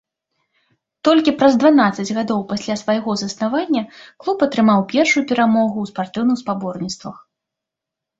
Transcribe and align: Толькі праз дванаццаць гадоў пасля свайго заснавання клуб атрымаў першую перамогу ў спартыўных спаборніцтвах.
Толькі 1.07 1.31
праз 1.41 1.57
дванаццаць 1.63 2.15
гадоў 2.17 2.39
пасля 2.53 2.77
свайго 2.83 3.11
заснавання 3.23 3.83
клуб 4.23 4.37
атрымаў 4.47 4.79
першую 4.95 5.23
перамогу 5.33 5.77
ў 5.85 5.91
спартыўных 5.91 6.37
спаборніцтвах. 6.43 7.17